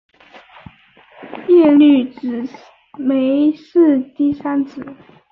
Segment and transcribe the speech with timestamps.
[1.49, 2.43] 耶律只
[2.97, 4.83] 没是第三子。